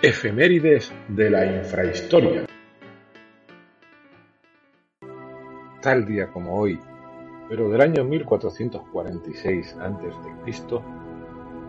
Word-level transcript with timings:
Efemérides 0.00 0.94
de 1.08 1.28
la 1.28 1.44
infrahistoria. 1.44 2.46
Tal 5.82 6.06
día 6.06 6.28
como 6.28 6.56
hoy, 6.56 6.78
pero 7.48 7.68
del 7.68 7.80
año 7.80 8.04
1446 8.04 9.76
a.C., 9.80 10.82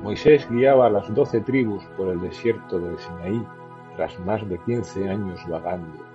Moisés 0.04 0.47
guiaba 0.47 0.86
a 0.86 0.89
las 0.92 1.12
doce 1.15 1.42
tribus 1.42 1.84
por 1.97 2.10
el 2.10 2.21
desierto 2.21 2.79
del 2.79 3.00
Sinaí 3.00 3.44
tras 3.96 4.20
más 4.20 4.48
de 4.48 4.59
quince 4.59 5.09
años 5.09 5.39
vagando, 5.50 6.05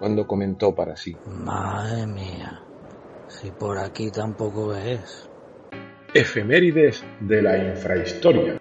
cuando 0.00 0.26
comentó 0.26 0.74
para 0.74 0.96
sí: 0.96 1.16
Madre 1.44 2.08
mía, 2.08 2.60
si 3.28 3.52
por 3.52 3.78
aquí 3.78 4.10
tampoco 4.10 4.74
es. 4.74 5.30
Efemérides 6.12 7.04
de 7.20 7.40
la 7.40 7.56
infrahistoria 7.56 8.59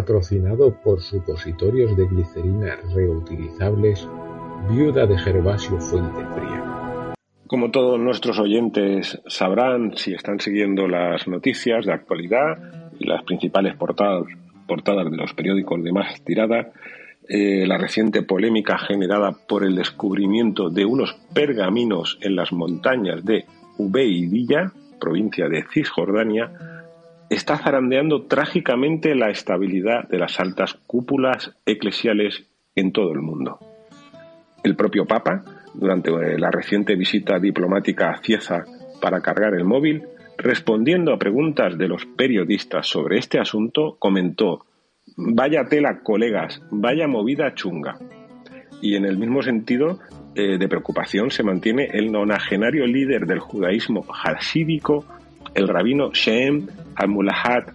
patrocinado 0.00 0.80
por 0.82 1.02
supositorios 1.02 1.94
de 1.94 2.06
glicerina 2.06 2.74
reutilizables, 2.94 4.08
viuda 4.70 5.04
de 5.04 5.18
Gervasio 5.18 5.78
Fuente 5.78 6.24
Fría. 6.34 7.12
Como 7.46 7.70
todos 7.70 8.00
nuestros 8.00 8.38
oyentes 8.38 9.20
sabrán, 9.26 9.92
si 9.96 10.14
están 10.14 10.40
siguiendo 10.40 10.88
las 10.88 11.28
noticias 11.28 11.84
de 11.84 11.92
actualidad 11.92 12.56
y 12.98 13.06
las 13.06 13.22
principales 13.24 13.76
portadas, 13.76 14.24
de 14.66 15.16
los 15.18 15.34
periódicos 15.34 15.84
de 15.84 15.92
más 15.92 16.24
tirada, 16.24 16.72
eh, 17.28 17.66
la 17.66 17.76
reciente 17.76 18.22
polémica 18.22 18.78
generada 18.78 19.32
por 19.46 19.64
el 19.64 19.76
descubrimiento 19.76 20.70
de 20.70 20.86
unos 20.86 21.14
pergaminos 21.34 22.18
en 22.22 22.36
las 22.36 22.52
montañas 22.52 23.22
de 23.22 23.44
Ubeidilla, 23.76 24.72
provincia 24.98 25.46
de 25.50 25.66
Cisjordania, 25.70 26.69
está 27.30 27.56
zarandeando 27.56 28.26
trágicamente 28.26 29.14
la 29.14 29.30
estabilidad 29.30 30.08
de 30.08 30.18
las 30.18 30.38
altas 30.40 30.74
cúpulas 30.86 31.56
eclesiales 31.64 32.44
en 32.74 32.92
todo 32.92 33.12
el 33.12 33.20
mundo. 33.20 33.58
El 34.64 34.76
propio 34.76 35.06
Papa, 35.06 35.44
durante 35.72 36.10
la 36.10 36.50
reciente 36.50 36.96
visita 36.96 37.38
diplomática 37.38 38.10
a 38.10 38.18
Cieza 38.18 38.64
para 39.00 39.20
cargar 39.20 39.54
el 39.54 39.64
móvil, 39.64 40.02
respondiendo 40.36 41.14
a 41.14 41.18
preguntas 41.18 41.78
de 41.78 41.88
los 41.88 42.04
periodistas 42.04 42.86
sobre 42.86 43.18
este 43.18 43.38
asunto, 43.38 43.96
comentó 43.98 44.66
Vaya 45.16 45.64
tela, 45.64 46.00
colegas, 46.02 46.62
vaya 46.70 47.06
movida 47.06 47.54
chunga. 47.54 47.96
Y 48.80 48.96
en 48.96 49.04
el 49.04 49.18
mismo 49.18 49.42
sentido 49.42 49.98
eh, 50.34 50.58
de 50.58 50.68
preocupación 50.68 51.30
se 51.30 51.42
mantiene 51.42 51.88
el 51.92 52.10
nonagenario 52.10 52.86
líder 52.86 53.26
del 53.26 53.40
judaísmo 53.40 54.04
hasídico, 54.08 55.04
el 55.54 55.68
rabino 55.68 56.10
Shem 56.12 56.66
al-Mulahat 56.94 57.70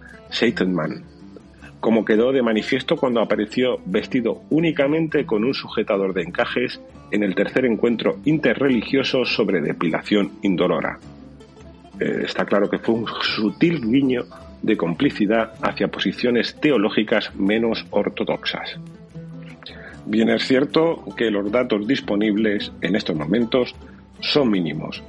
como 1.80 2.04
quedó 2.04 2.32
de 2.32 2.42
manifiesto 2.42 2.96
cuando 2.96 3.20
apareció 3.20 3.78
vestido 3.84 4.42
únicamente 4.50 5.24
con 5.24 5.44
un 5.44 5.54
sujetador 5.54 6.14
de 6.14 6.22
encajes 6.22 6.80
en 7.10 7.22
el 7.22 7.34
tercer 7.34 7.64
encuentro 7.64 8.18
interreligioso 8.24 9.24
sobre 9.24 9.60
depilación 9.60 10.32
indolora. 10.42 10.98
Eh, 12.00 12.22
está 12.24 12.44
claro 12.44 12.68
que 12.68 12.78
fue 12.78 12.96
un 12.96 13.06
sutil 13.06 13.80
guiño 13.80 14.24
de 14.62 14.76
complicidad 14.76 15.52
hacia 15.62 15.88
posiciones 15.88 16.56
teológicas 16.60 17.34
menos 17.36 17.86
ortodoxas. 17.90 18.78
Bien 20.06 20.28
es 20.30 20.46
cierto 20.46 21.04
que 21.16 21.30
los 21.30 21.50
datos 21.50 21.86
disponibles 21.86 22.72
en 22.80 22.96
estos 22.96 23.16
momentos 23.16 23.74
son 24.20 24.50
mínimos 24.50 25.02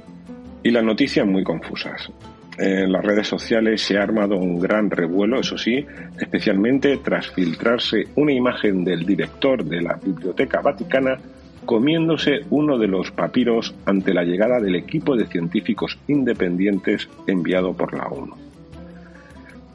y 0.62 0.70
las 0.70 0.84
noticias 0.84 1.26
muy 1.26 1.44
confusas. 1.44 2.10
En 2.58 2.90
las 2.90 3.04
redes 3.04 3.28
sociales 3.28 3.80
se 3.82 3.96
ha 3.96 4.02
armado 4.02 4.36
un 4.36 4.58
gran 4.58 4.90
revuelo, 4.90 5.38
eso 5.38 5.56
sí, 5.56 5.86
especialmente 6.18 6.96
tras 6.96 7.28
filtrarse 7.28 8.08
una 8.16 8.32
imagen 8.32 8.82
del 8.82 9.06
director 9.06 9.64
de 9.64 9.80
la 9.80 9.94
Biblioteca 9.94 10.60
Vaticana 10.60 11.18
comiéndose 11.64 12.40
uno 12.50 12.76
de 12.76 12.88
los 12.88 13.12
papiros 13.12 13.74
ante 13.84 14.12
la 14.12 14.24
llegada 14.24 14.58
del 14.58 14.74
equipo 14.74 15.14
de 15.14 15.26
científicos 15.26 15.98
independientes 16.08 17.08
enviado 17.28 17.74
por 17.74 17.94
la 17.94 18.06
ONU. 18.06 18.34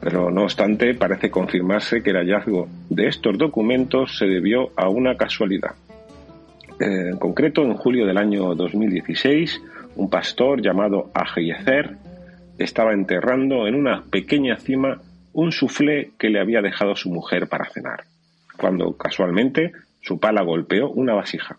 Pero 0.00 0.30
no 0.30 0.42
obstante, 0.42 0.92
parece 0.94 1.30
confirmarse 1.30 2.02
que 2.02 2.10
el 2.10 2.16
hallazgo 2.16 2.68
de 2.90 3.06
estos 3.06 3.38
documentos 3.38 4.18
se 4.18 4.26
debió 4.26 4.68
a 4.76 4.90
una 4.90 5.16
casualidad. 5.16 5.76
En 6.78 7.16
concreto, 7.16 7.62
en 7.62 7.74
julio 7.74 8.04
del 8.04 8.18
año 8.18 8.54
2016, 8.54 9.62
un 9.96 10.10
pastor 10.10 10.60
llamado 10.60 11.10
Ajeyezer 11.14 11.96
estaba 12.58 12.92
enterrando 12.92 13.66
en 13.66 13.74
una 13.74 14.04
pequeña 14.04 14.56
cima 14.56 15.00
un 15.32 15.52
soufflé 15.52 16.12
que 16.18 16.30
le 16.30 16.40
había 16.40 16.62
dejado 16.62 16.94
su 16.96 17.10
mujer 17.10 17.48
para 17.48 17.68
cenar, 17.70 18.04
cuando 18.56 18.96
casualmente 18.96 19.72
su 20.00 20.20
pala 20.20 20.42
golpeó 20.42 20.90
una 20.90 21.14
vasija. 21.14 21.58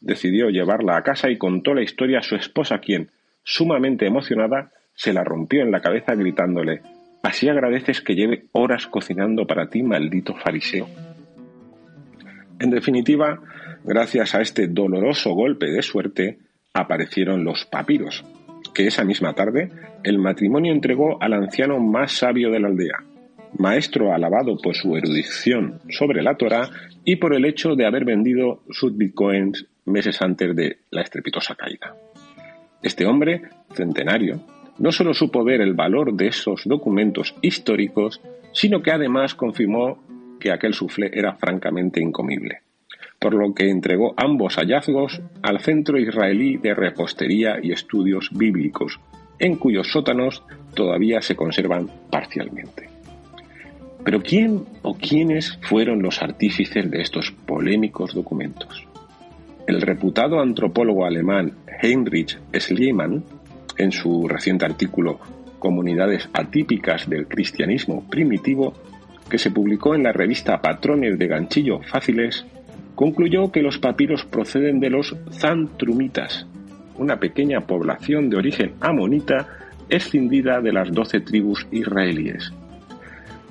Decidió 0.00 0.50
llevarla 0.50 0.96
a 0.96 1.02
casa 1.02 1.30
y 1.30 1.38
contó 1.38 1.74
la 1.74 1.82
historia 1.82 2.18
a 2.18 2.22
su 2.22 2.34
esposa, 2.34 2.78
quien, 2.78 3.10
sumamente 3.42 4.06
emocionada, 4.06 4.72
se 4.94 5.12
la 5.12 5.24
rompió 5.24 5.62
en 5.62 5.70
la 5.70 5.80
cabeza 5.80 6.14
gritándole 6.14 6.82
Así 7.24 7.48
agradeces 7.48 8.02
que 8.02 8.14
lleve 8.14 8.44
horas 8.52 8.86
cocinando 8.86 9.46
para 9.46 9.70
ti, 9.70 9.82
maldito 9.82 10.34
fariseo. 10.34 10.86
En 12.60 12.68
definitiva, 12.68 13.40
gracias 13.82 14.34
a 14.34 14.42
este 14.42 14.68
doloroso 14.68 15.30
golpe 15.30 15.68
de 15.68 15.80
suerte, 15.80 16.38
aparecieron 16.74 17.42
los 17.42 17.64
papiros, 17.64 18.22
que 18.74 18.86
esa 18.86 19.04
misma 19.04 19.32
tarde 19.32 19.70
el 20.02 20.18
matrimonio 20.18 20.72
entregó 20.72 21.22
al 21.22 21.32
anciano 21.32 21.78
más 21.78 22.12
sabio 22.12 22.50
de 22.50 22.60
la 22.60 22.68
aldea, 22.68 23.04
maestro 23.58 24.12
alabado 24.12 24.56
por 24.58 24.74
su 24.74 24.96
erudición 24.96 25.80
sobre 25.88 26.22
la 26.22 26.36
Torah 26.36 26.68
y 27.04 27.16
por 27.16 27.34
el 27.34 27.44
hecho 27.44 27.76
de 27.76 27.86
haber 27.86 28.04
vendido 28.04 28.62
sus 28.70 28.96
bitcoins 28.96 29.66
meses 29.86 30.20
antes 30.20 30.54
de 30.56 30.78
la 30.90 31.02
estrepitosa 31.02 31.54
caída. 31.54 31.94
Este 32.82 33.06
hombre, 33.06 33.42
centenario, 33.72 34.40
no 34.78 34.90
solo 34.90 35.14
supo 35.14 35.44
ver 35.44 35.60
el 35.60 35.74
valor 35.74 36.14
de 36.14 36.26
esos 36.26 36.62
documentos 36.64 37.34
históricos, 37.40 38.20
sino 38.52 38.82
que 38.82 38.90
además 38.90 39.34
confirmó 39.34 40.02
que 40.40 40.50
aquel 40.50 40.74
suflé 40.74 41.10
era 41.12 41.34
francamente 41.36 42.02
incomible 42.02 42.64
por 43.18 43.34
lo 43.34 43.54
que 43.54 43.70
entregó 43.70 44.14
ambos 44.16 44.56
hallazgos 44.56 45.20
al 45.42 45.60
Centro 45.60 45.98
Israelí 45.98 46.56
de 46.58 46.74
Repostería 46.74 47.58
y 47.62 47.72
Estudios 47.72 48.30
Bíblicos, 48.32 49.00
en 49.38 49.56
cuyos 49.56 49.88
sótanos 49.90 50.42
todavía 50.74 51.20
se 51.22 51.36
conservan 51.36 51.90
parcialmente. 52.10 52.88
Pero 54.04 54.22
¿quién 54.22 54.64
o 54.82 54.94
quiénes 54.94 55.58
fueron 55.62 56.02
los 56.02 56.20
artífices 56.22 56.90
de 56.90 57.00
estos 57.00 57.30
polémicos 57.30 58.14
documentos? 58.14 58.86
El 59.66 59.80
reputado 59.80 60.40
antropólogo 60.40 61.06
alemán 61.06 61.52
Heinrich 61.80 62.38
Schliemann, 62.58 63.24
en 63.78 63.92
su 63.92 64.28
reciente 64.28 64.66
artículo 64.66 65.18
Comunidades 65.58 66.28
atípicas 66.34 67.08
del 67.08 67.26
cristianismo 67.26 68.06
primitivo, 68.10 68.74
que 69.28 69.38
se 69.38 69.50
publicó 69.50 69.94
en 69.94 70.02
la 70.02 70.12
revista 70.12 70.60
Patrones 70.60 71.18
de 71.18 71.26
Ganchillo 71.26 71.80
Fáciles, 71.82 72.46
concluyó 72.94 73.50
que 73.50 73.62
los 73.62 73.78
papiros 73.78 74.24
proceden 74.24 74.80
de 74.80 74.90
los 74.90 75.16
Zantrumitas, 75.32 76.46
una 76.96 77.18
pequeña 77.18 77.60
población 77.62 78.30
de 78.30 78.36
origen 78.36 78.72
amonita 78.80 79.48
escindida 79.88 80.60
de 80.60 80.72
las 80.72 80.92
doce 80.92 81.20
tribus 81.20 81.66
israelíes. 81.70 82.52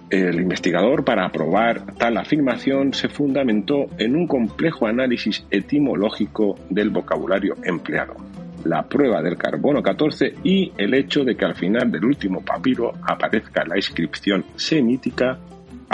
El 0.09 0.39
investigador, 0.39 1.03
para 1.03 1.25
aprobar 1.25 1.95
tal 1.95 2.17
afirmación, 2.17 2.93
se 2.93 3.09
fundamentó 3.09 3.87
en 3.97 4.15
un 4.15 4.27
complejo 4.27 4.85
análisis 4.85 5.43
etimológico 5.49 6.55
del 6.69 6.91
vocabulario 6.91 7.55
empleado, 7.63 8.15
la 8.63 8.83
prueba 8.83 9.21
del 9.21 9.37
carbono 9.37 9.81
14 9.81 10.35
y 10.43 10.71
el 10.77 10.93
hecho 10.93 11.23
de 11.23 11.35
que 11.35 11.45
al 11.45 11.55
final 11.55 11.91
del 11.91 12.05
último 12.05 12.41
papiro 12.41 12.93
aparezca 13.01 13.65
la 13.65 13.75
inscripción 13.75 14.45
semítica, 14.55 15.39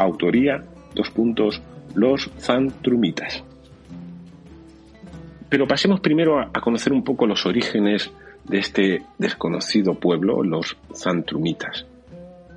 autoría, 0.02 0.64
dos 0.96 1.10
puntos, 1.10 1.62
los 1.96 2.30
Zantrumitas. 2.40 3.44
Pero 5.50 5.68
pasemos 5.68 6.00
primero 6.00 6.40
a, 6.40 6.52
conocer 6.52 6.94
un 6.94 7.04
poco 7.04 7.26
los 7.26 7.46
orígenes 7.46 8.12
de 8.46 8.60
este 8.60 9.02
desconocido 9.18 9.96
pueblo, 9.96 10.44
los 10.44 10.78
Zantrumitas. 10.94 11.86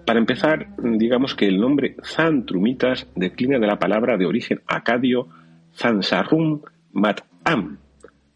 Para 0.04 0.18
empezar, 0.18 0.68
digamos 0.78 1.34
que 1.34 1.46
el 1.46 1.58
nombre 1.58 1.96
Zantrumitas 2.04 3.06
declina 3.14 3.58
de 3.58 3.66
la 3.66 3.78
palabra 3.78 4.16
de 4.16 4.26
origen 4.26 4.60
acadio 4.66 5.28
Zansarum 5.74 6.60
Matam, 6.92 7.78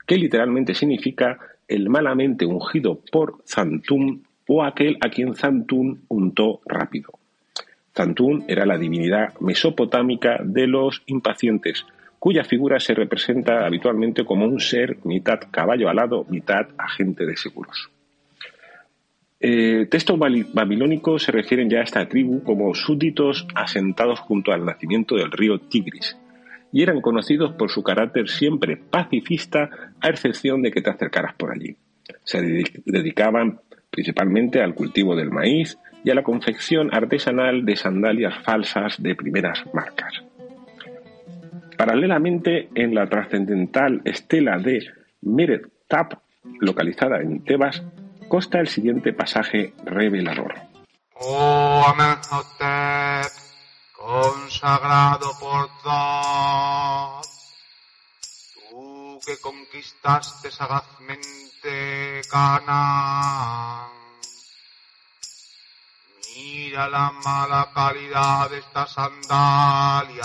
que 0.07 0.17
literalmente 0.17 0.75
significa 0.75 1.39
el 1.69 1.89
malamente 1.91 2.47
ungido 2.47 3.01
por 3.11 3.43
Zantum 3.47 4.23
o 4.49 4.65
aquel 4.65 4.97
a 5.05 5.11
quien 5.11 5.35
Zantum 5.35 5.99
untó 6.09 6.61
rápido. 6.65 7.11
Zantún 7.97 8.45
era 8.47 8.67
la 8.67 8.77
divinidad 8.77 9.33
mesopotámica 9.41 10.39
de 10.45 10.67
los 10.67 11.03
impacientes, 11.07 11.87
cuya 12.19 12.45
figura 12.45 12.79
se 12.79 12.95
representa 12.95 13.65
habitualmente 13.65 14.25
como 14.25 14.45
un 14.45 14.61
ser 14.61 14.99
mitad 15.05 15.41
caballo 15.51 15.89
alado, 15.89 16.27
mitad 16.29 16.67
agente 16.77 17.25
de 17.25 17.37
seguros. 17.37 17.91
Eh, 19.41 19.87
textos 19.91 20.19
babilónicos 20.19 21.23
se 21.23 21.33
refieren 21.33 21.69
ya 21.69 21.81
a 21.81 21.85
esta 21.85 22.09
tribu 22.09 22.43
como 22.43 22.75
súbditos 22.75 23.47
asentados 23.55 24.21
junto 24.21 24.53
al 24.53 24.65
nacimiento 24.65 25.15
del 25.15 25.31
río 25.31 25.59
Tigris 25.59 26.17
y 26.73 26.83
eran 26.83 27.01
conocidos 27.01 27.53
por 27.53 27.71
su 27.71 27.83
carácter 27.83 28.29
siempre 28.29 28.77
pacifista 28.77 29.71
a 30.01 30.09
excepción 30.09 30.63
de 30.63 30.71
que 30.71 30.83
te 30.83 30.91
acercaras 30.91 31.35
por 31.35 31.53
allí. 31.53 31.77
Se 32.25 32.41
dedicaban 32.85 33.61
principalmente 33.91 34.61
al 34.61 34.75
cultivo 34.75 35.15
del 35.17 35.31
maíz 35.31 35.79
y 36.07 36.11
a 36.13 36.15
la 36.15 36.23
confección 36.23 36.95
artesanal 36.95 37.67
de 37.67 37.75
sandalias 37.75 38.33
falsas 38.45 38.95
de 39.03 39.17
primeras 39.17 39.59
marcas. 39.75 40.15
Paralelamente, 41.77 42.69
en 42.77 42.95
la 42.95 43.09
trascendental 43.09 44.03
estela 44.05 44.57
de 44.59 44.87
Meret 45.23 45.67
Tap, 45.89 46.13
localizada 46.61 47.21
en 47.21 47.43
Tebas, 47.43 47.83
consta 48.29 48.61
el 48.61 48.69
siguiente 48.69 49.13
pasaje 49.13 49.73
revelador. 49.85 50.55
Oh 51.15 51.85
Amenhotep, 51.89 53.33
consagrado 53.93 55.33
por 55.41 55.69
Dios, 55.83 57.27
tú 58.71 59.19
que 59.27 59.41
conquistaste 59.43 60.53
sagazmente 60.53 62.21
Canaán, 62.31 63.86
la 66.77 67.11
mala 67.25 67.71
calidad 67.75 68.51
de 68.51 68.59
estas 68.59 68.93
sandalias 68.93 70.23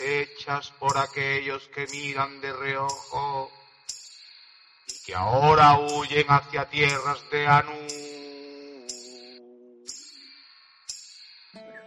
hechas 0.00 0.72
por 0.78 0.96
aquellos 0.96 1.68
que 1.68 1.86
miran 1.92 2.40
de 2.40 2.52
reojo 2.52 3.50
y 4.86 5.06
que 5.06 5.14
ahora 5.14 5.76
huyen 5.78 6.26
hacia 6.28 6.66
tierras 6.66 7.24
de 7.30 7.46
Anu. 7.46 7.72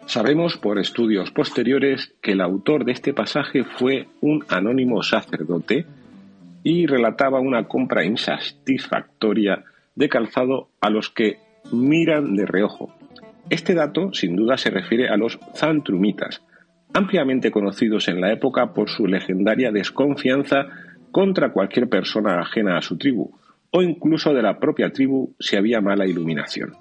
Sabemos 0.08 0.58
por 0.58 0.78
estudios 0.78 1.32
posteriores 1.32 2.14
que 2.22 2.34
el 2.34 2.42
autor 2.42 2.84
de 2.86 2.92
este 2.92 3.14
pasaje 3.14 3.64
fue 3.64 4.08
un 4.22 4.46
anónimo 4.50 5.02
sacerdote 5.02 5.86
y 6.64 6.86
relataba 6.86 7.40
una 7.40 7.68
compra 7.68 8.06
insatisfactoria 8.06 9.64
de 9.96 10.10
calzado 10.10 10.70
a 10.82 10.90
los 10.90 11.10
que 11.10 11.45
miran 11.72 12.36
de 12.36 12.46
reojo. 12.46 12.94
Este 13.50 13.74
dato, 13.74 14.14
sin 14.14 14.36
duda, 14.36 14.58
se 14.58 14.70
refiere 14.70 15.08
a 15.10 15.18
los 15.18 15.40
zantrumitas, 15.56 16.42
ampliamente 16.94 17.52
conocidos 17.52 18.08
en 18.08 18.22
la 18.22 18.32
época 18.32 18.74
por 18.74 18.90
su 18.90 19.06
legendaria 19.06 19.72
desconfianza 19.72 20.68
contra 21.12 21.52
cualquier 21.52 21.88
persona 21.88 22.40
ajena 22.40 22.78
a 22.78 22.82
su 22.82 22.98
tribu, 22.98 23.38
o 23.72 23.82
incluso 23.82 24.34
de 24.34 24.42
la 24.42 24.60
propia 24.60 24.92
tribu 24.92 25.36
si 25.40 25.56
había 25.56 25.82
mala 25.82 26.08
iluminación. 26.08 26.74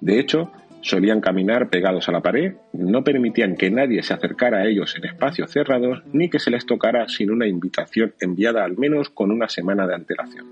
De 0.00 0.18
hecho, 0.18 0.50
solían 0.80 1.20
caminar 1.20 1.68
pegados 1.68 2.08
a 2.08 2.12
la 2.12 2.20
pared, 2.20 2.54
no 2.72 3.04
permitían 3.04 3.56
que 3.56 3.70
nadie 3.70 4.02
se 4.02 4.14
acercara 4.14 4.58
a 4.58 4.66
ellos 4.66 4.94
en 4.96 5.06
espacios 5.06 5.50
cerrados, 5.50 6.02
ni 6.12 6.28
que 6.28 6.38
se 6.38 6.50
les 6.50 6.66
tocara 6.66 7.08
sin 7.08 7.30
una 7.30 7.46
invitación 7.46 8.14
enviada 8.20 8.64
al 8.64 8.76
menos 8.76 9.10
con 9.10 9.30
una 9.30 9.48
semana 9.48 9.86
de 9.86 9.94
antelación. 9.94 10.46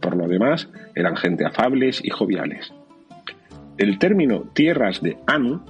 Por 0.00 0.16
lo 0.16 0.26
demás, 0.28 0.68
eran 0.94 1.16
gente 1.16 1.44
afables 1.44 2.02
y 2.02 2.10
joviales. 2.10 2.72
El 3.80 3.98
término 3.98 4.42
tierras 4.52 5.00
de 5.00 5.16
Anu 5.26 5.62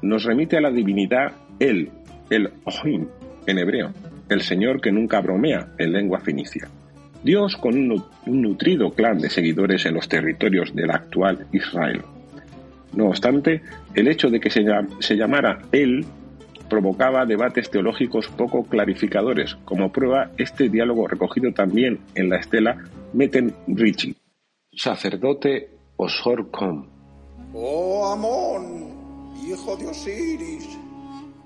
nos 0.00 0.22
remite 0.22 0.56
a 0.56 0.60
la 0.60 0.70
divinidad 0.70 1.32
El, 1.58 1.90
el 2.30 2.50
Ohim, 2.62 3.08
en 3.44 3.58
hebreo, 3.58 3.92
el 4.28 4.42
Señor 4.42 4.80
que 4.80 4.92
nunca 4.92 5.20
bromea 5.20 5.70
en 5.76 5.92
lengua 5.92 6.20
fenicia. 6.20 6.68
Dios 7.24 7.56
con 7.56 7.74
un, 7.74 8.04
nutrido 8.24 8.92
clan 8.92 9.18
de 9.18 9.30
seguidores 9.30 9.84
en 9.84 9.94
los 9.94 10.08
territorios 10.08 10.76
del 10.76 10.92
actual 10.92 11.48
Israel. 11.52 12.02
No 12.94 13.08
obstante, 13.08 13.62
el 13.94 14.06
hecho 14.06 14.30
de 14.30 14.38
que 14.38 14.50
se, 14.50 15.16
llamara 15.16 15.62
Él 15.72 16.04
provocaba 16.70 17.26
debates 17.26 17.68
teológicos 17.68 18.28
poco 18.28 18.66
clarificadores, 18.66 19.56
como 19.64 19.90
prueba 19.90 20.30
este 20.38 20.68
diálogo 20.68 21.08
recogido 21.08 21.50
también 21.52 21.98
en 22.14 22.28
la 22.28 22.36
estela 22.36 22.76
Meten 23.12 23.52
Richi. 23.66 24.14
Sacerdote 24.70 25.70
Osor 25.96 26.52
Com. 26.52 26.95
Oh 27.58 28.12
Amón, 28.12 29.34
hijo 29.42 29.78
de 29.78 29.86
Osiris, 29.86 30.68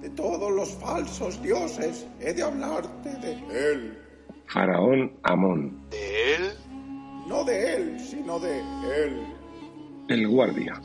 de 0.01 0.11
todos 0.11 0.51
los 0.51 0.71
falsos 0.71 1.41
dioses, 1.41 2.05
he 2.19 2.33
de 2.33 2.43
hablarte 2.43 3.11
de 3.19 3.35
él. 3.35 3.97
Faraón 4.47 5.13
Amón. 5.23 5.89
¿De 5.91 6.35
él? 6.35 6.53
No 7.29 7.45
de 7.45 7.77
él, 7.77 8.01
sino 8.01 8.41
de 8.41 8.59
él. 8.59 9.23
El 10.09 10.27
guardia. 10.27 10.83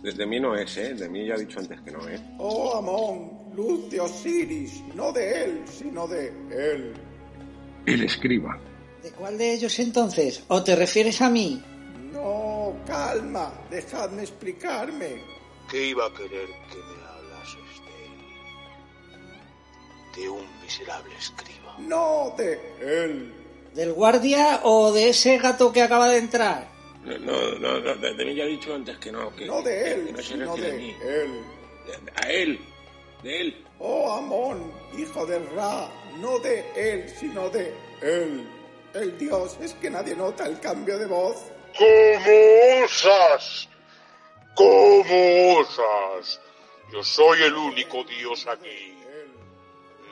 Desde 0.00 0.24
mí 0.24 0.38
no 0.38 0.54
es, 0.54 0.76
¿eh? 0.76 0.94
De 0.94 1.08
mí 1.08 1.26
ya 1.26 1.34
he 1.34 1.40
dicho 1.40 1.58
antes 1.58 1.80
que 1.80 1.90
no 1.90 2.06
es. 2.06 2.22
Oh 2.38 2.76
Amón, 2.76 3.52
luz 3.56 3.90
de 3.90 4.00
Osiris, 4.00 4.84
no 4.94 5.10
de 5.10 5.44
él, 5.44 5.62
sino 5.66 6.06
de 6.06 6.28
él. 6.52 6.94
El 7.84 8.04
escriba. 8.04 8.56
¿De 9.02 9.10
cuál 9.10 9.38
de 9.38 9.54
ellos 9.54 9.76
entonces? 9.80 10.44
¿O 10.46 10.62
te 10.62 10.76
refieres 10.76 11.20
a 11.20 11.30
mí? 11.30 11.60
No, 12.12 12.47
calma, 12.86 13.52
dejadme 13.70 14.22
explicarme. 14.22 15.22
¿Qué 15.70 15.86
iba 15.88 16.06
a 16.06 16.12
querer 16.14 16.46
que 16.70 16.76
me 16.76 17.04
hablases 17.06 17.80
de 17.84 18.06
él? 18.06 18.22
De 20.16 20.28
un 20.28 20.46
miserable 20.62 21.14
escriba. 21.16 21.76
No 21.78 22.34
de 22.36 22.60
él. 22.80 23.34
¿Del 23.74 23.92
guardia 23.92 24.60
o 24.64 24.92
de 24.92 25.10
ese 25.10 25.38
gato 25.38 25.72
que 25.72 25.82
acaba 25.82 26.08
de 26.08 26.18
entrar? 26.18 26.68
No, 27.04 27.16
no, 27.18 27.58
no, 27.58 27.78
no, 27.80 27.94
de, 27.96 28.14
de 28.14 28.24
mí 28.24 28.34
ya 28.34 28.44
he 28.44 28.48
dicho 28.48 28.74
antes 28.74 28.96
que 28.98 29.12
no. 29.12 29.34
Que, 29.36 29.46
No 29.46 29.62
de 29.62 29.70
que- 29.70 29.92
él, 29.92 30.06
que 30.06 30.12
no 30.12 30.18
se 30.18 30.24
sino 30.24 30.56
refiere 30.56 30.70
de 30.70 30.74
a 30.74 30.78
mí. 30.78 30.96
él. 31.02 31.42
De- 31.86 32.12
A 32.16 32.30
él. 32.32 32.60
De 33.22 33.40
él. 33.40 33.64
Oh 33.78 34.10
Amón, 34.12 34.72
hijo 34.98 35.24
del 35.26 35.46
Ra, 35.54 35.88
no 36.20 36.38
de 36.40 36.64
él, 36.74 37.08
sino 37.18 37.48
de 37.50 37.72
él. 38.02 38.48
El 38.94 39.16
dios 39.18 39.56
es 39.60 39.74
que 39.74 39.88
nadie 39.90 40.16
nota 40.16 40.46
el 40.46 40.58
cambio 40.58 40.98
de 40.98 41.06
voz. 41.06 41.36
¿Cómo 41.78 42.84
osas? 42.84 43.68
¿Cómo 44.54 45.58
osas? 45.60 46.40
Yo 46.92 47.04
soy 47.04 47.42
el 47.42 47.54
único 47.54 48.02
dios 48.04 48.46
aquí. 48.48 48.94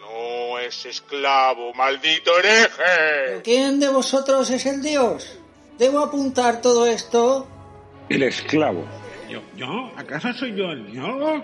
No 0.01 0.59
es 0.61 0.87
esclavo, 0.87 1.75
maldito 1.75 2.31
¿Pero 2.41 2.49
hereje. 2.49 3.43
quién 3.43 3.81
de 3.81 3.89
vosotros 3.89 4.49
es 4.51 4.65
el 4.67 4.81
dios? 4.83 5.39
¿Debo 5.77 5.99
apuntar 6.01 6.61
todo 6.61 6.87
esto? 6.87 7.47
El 8.09 8.23
esclavo. 8.23 8.85
¿Yo? 9.29 9.43
¿Yo? 9.57 9.67
¿Acaso 9.97 10.33
soy 10.35 10.55
yo 10.55 10.67
el 10.71 10.91
dios? 10.93 11.43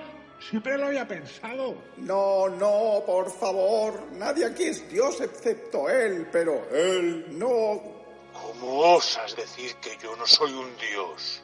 Siempre 0.49 0.79
lo 0.79 0.87
había 0.87 1.07
pensado. 1.07 1.75
No, 1.97 2.49
no, 2.49 3.03
por 3.05 3.31
favor, 3.31 4.05
nadie 4.13 4.45
aquí 4.47 4.65
es 4.65 4.89
dios 4.89 5.21
excepto 5.21 5.89
él, 5.89 6.29
pero 6.31 6.69
él 6.73 7.27
no. 7.39 8.02
¿Cómo 8.43 8.81
osas 8.81 9.37
decir 9.37 9.77
que 9.77 9.97
yo 10.03 10.17
no 10.17 10.27
soy 10.27 10.53
un 10.53 10.77
dios? 10.77 11.43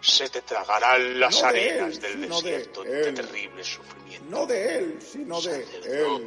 Se 0.00 0.28
te 0.28 0.42
tragarán 0.42 1.18
las 1.18 1.42
No 1.42 1.52
de 1.52 1.70
arenas 1.70 1.96
él, 1.96 2.00
del 2.00 2.12
sino 2.12 2.40
de 2.40 2.50
desierto 2.50 2.82
de 2.84 3.08
él. 3.08 3.14
terrible 3.14 3.64
sufrimiento. 3.64 4.30
No 4.30 4.46
de 4.46 4.78
él, 4.78 4.98
sino 5.00 5.40
de 5.40 5.56
él. 5.56 6.26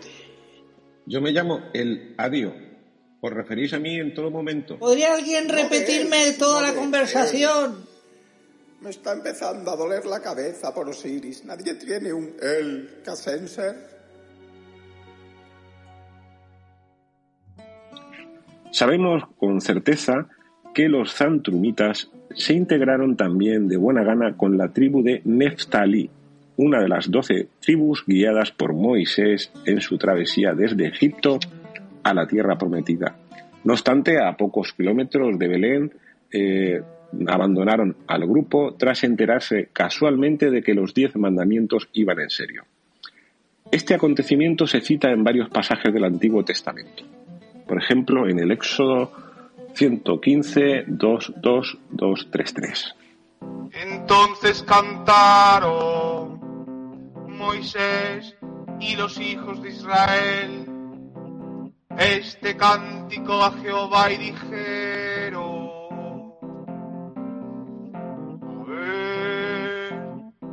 Yo 1.05 1.21
me 1.21 1.31
llamo 1.31 1.69
el 1.73 2.15
Adio. 2.17 2.53
Os 3.21 3.31
referís 3.31 3.73
a 3.73 3.79
mí 3.79 3.99
en 3.99 4.13
todo 4.13 4.29
momento. 4.29 4.77
¿Podría 4.77 5.13
alguien 5.13 5.47
No 5.47 5.55
repetirme 5.55 6.27
él, 6.27 6.37
toda 6.37 6.61
no 6.61 6.67
la 6.67 6.73
conversación? 6.73 7.87
Me 8.81 8.89
está 8.89 9.13
empezando 9.13 9.71
a 9.71 9.75
doler 9.75 10.05
la 10.05 10.21
cabeza 10.21 10.73
por 10.73 10.87
Osiris. 10.89 11.43
Nadie 11.45 11.75
tiene 11.75 12.13
un 12.13 12.35
él, 12.41 13.01
Cassenser. 13.03 13.94
Sabemos 18.75 19.23
con 19.39 19.61
certeza 19.61 20.27
que 20.73 20.89
los 20.89 21.13
zantrumitas 21.13 22.11
se 22.35 22.51
integraron 22.51 23.15
también 23.15 23.69
de 23.69 23.77
buena 23.77 24.03
gana 24.03 24.35
con 24.35 24.57
la 24.57 24.73
tribu 24.73 25.01
de 25.01 25.21
Neftali, 25.23 26.09
una 26.57 26.81
de 26.81 26.89
las 26.89 27.09
doce 27.09 27.47
tribus 27.61 28.03
guiadas 28.05 28.51
por 28.51 28.73
Moisés 28.73 29.49
en 29.65 29.79
su 29.79 29.97
travesía 29.97 30.53
desde 30.53 30.87
Egipto 30.87 31.39
a 32.03 32.13
la 32.13 32.27
tierra 32.27 32.57
prometida. 32.57 33.15
No 33.63 33.71
obstante, 33.71 34.21
a 34.21 34.35
pocos 34.35 34.73
kilómetros 34.73 35.39
de 35.39 35.47
Belén 35.47 35.93
eh, 36.33 36.81
abandonaron 37.27 37.95
al 38.07 38.27
grupo 38.27 38.75
tras 38.77 39.05
enterarse 39.05 39.69
casualmente 39.71 40.51
de 40.51 40.61
que 40.61 40.73
los 40.73 40.93
diez 40.93 41.15
mandamientos 41.15 41.87
iban 41.93 42.19
en 42.19 42.29
serio. 42.29 42.65
Este 43.71 43.93
acontecimiento 43.93 44.67
se 44.67 44.81
cita 44.81 45.11
en 45.11 45.23
varios 45.23 45.47
pasajes 45.47 45.93
del 45.93 46.03
Antiguo 46.03 46.43
Testamento. 46.43 47.14
Por 47.67 47.77
ejemplo, 47.77 48.27
en 48.27 48.39
el 48.39 48.51
Éxodo 48.51 49.11
115, 49.73 50.85
2, 50.87 51.33
2, 51.37 51.77
2, 51.89 52.27
3, 52.31 52.53
3. 52.53 52.95
Entonces 53.71 54.63
cantaron 54.63 56.39
Moisés 57.27 58.35
y 58.79 58.95
los 58.95 59.19
hijos 59.19 59.61
de 59.61 59.69
Israel 59.69 60.65
este 61.97 62.57
cántico 62.57 63.41
a 63.41 63.51
Jehová 63.51 64.11
y 64.11 64.17
dijeron, 64.17 65.69
a 68.43 68.63
ver, 68.67 69.93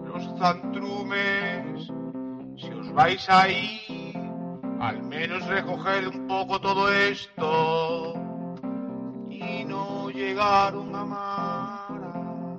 los 0.06 0.38
zantrumes, 0.38 1.88
si 2.56 2.70
os 2.72 2.92
vais 2.92 3.28
a 3.28 3.48
ir, 3.48 3.81
al 4.82 5.00
menos 5.04 5.46
recoged 5.46 6.08
un 6.08 6.26
poco 6.26 6.60
todo 6.60 6.92
esto. 6.92 8.14
Y 9.30 9.64
no 9.64 10.10
llegaron 10.10 10.94
a 10.96 11.04
Mara, 11.04 12.58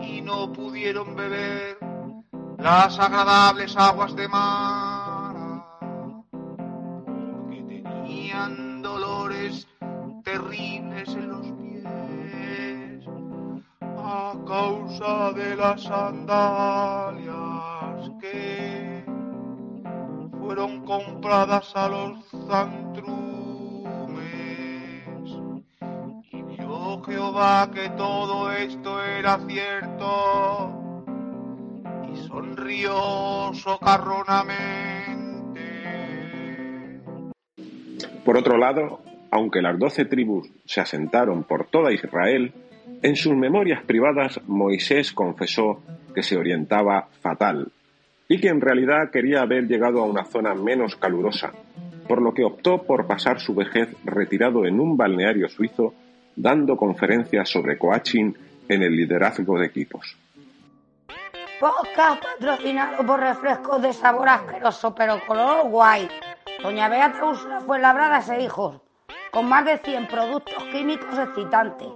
y 0.00 0.20
no 0.20 0.52
pudieron 0.52 1.16
beber 1.16 1.78
las 2.58 2.98
agradables 3.00 3.76
aguas 3.76 4.14
de 4.14 4.28
Mara, 4.28 5.64
porque 6.30 7.82
tenían 7.82 8.82
dolores 8.82 9.66
terribles 10.22 11.08
en 11.08 11.28
los 11.28 11.46
pies 11.58 13.04
a 13.98 14.32
causa 14.46 15.32
de 15.32 15.56
las 15.56 15.82
sandalias 15.82 17.25
fueron 20.56 20.86
compradas 20.86 21.76
a 21.76 21.88
los 21.88 22.24
zantrumes. 22.48 23.12
Y 26.32 26.42
vio 26.42 27.02
Jehová 27.02 27.70
que 27.74 27.90
todo 27.90 28.50
esto 28.52 29.04
era 29.04 29.38
cierto 29.46 30.72
y 32.10 32.16
sonrió 32.26 33.52
socarronamente. 33.52 35.60
Por 38.24 38.38
otro 38.38 38.56
lado, 38.56 39.02
aunque 39.30 39.60
las 39.60 39.78
doce 39.78 40.06
tribus 40.06 40.50
se 40.64 40.80
asentaron 40.80 41.44
por 41.44 41.66
toda 41.66 41.92
Israel, 41.92 42.54
en 43.02 43.16
sus 43.16 43.36
memorias 43.36 43.82
privadas 43.82 44.40
Moisés 44.46 45.12
confesó 45.12 45.82
que 46.14 46.22
se 46.22 46.38
orientaba 46.38 47.08
fatal 47.20 47.72
y 48.28 48.40
que 48.40 48.48
en 48.48 48.60
realidad 48.60 49.10
quería 49.10 49.42
haber 49.42 49.66
llegado 49.66 50.00
a 50.00 50.06
una 50.06 50.24
zona 50.24 50.54
menos 50.54 50.96
calurosa, 50.96 51.52
por 52.08 52.22
lo 52.22 52.34
que 52.34 52.44
optó 52.44 52.82
por 52.82 53.06
pasar 53.06 53.40
su 53.40 53.54
vejez 53.54 53.88
retirado 54.04 54.66
en 54.66 54.80
un 54.80 54.96
balneario 54.96 55.48
suizo 55.48 55.94
dando 56.34 56.76
conferencias 56.76 57.48
sobre 57.48 57.78
coaching 57.78 58.32
en 58.68 58.82
el 58.82 58.94
liderazgo 58.94 59.58
de 59.58 59.66
equipos. 59.66 60.16
Podcast 61.58 62.22
patrocinado 62.22 63.06
por 63.06 63.20
refrescos 63.20 63.80
de 63.80 63.92
sabor 63.92 64.28
asqueroso 64.28 64.94
pero 64.94 65.18
color 65.26 65.68
guay. 65.70 66.08
Doña 66.62 66.88
Beata 66.88 67.24
Úrsula 67.24 67.60
Fuenlabradas 67.60 68.28
e 68.28 68.42
hijos, 68.42 68.80
con 69.30 69.48
más 69.48 69.64
de 69.64 69.78
100 69.78 70.08
productos 70.08 70.62
químicos 70.64 71.18
excitantes. 71.18 71.88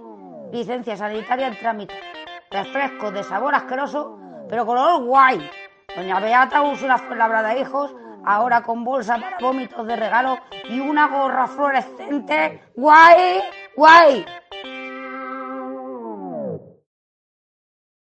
Licencia 0.51 0.97
sanitaria 0.97 1.47
en 1.47 1.57
trámite. 1.57 1.93
Refrescos 2.49 3.13
de 3.13 3.23
sabor 3.23 3.53
asqueroso 3.53 4.17
pero 4.49 4.65
color 4.65 5.03
guay. 5.05 5.39
Doña 5.95 6.19
Beata 6.19 6.61
Úrsula 6.61 6.97
Fuenlabrada 6.97 7.53
e 7.53 7.61
hijos, 7.61 7.93
ahora 8.25 8.61
con 8.63 8.83
bolsa 8.83 9.17
para 9.17 9.37
vómitos 9.39 9.85
de 9.85 9.95
regalo 9.95 10.37
y 10.69 10.79
una 10.79 11.07
gorra 11.07 11.47
fluorescente 11.47 12.63
guay, 12.75 13.41
guay. 13.75 14.25